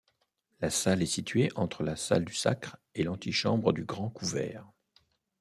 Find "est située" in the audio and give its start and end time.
1.03-1.51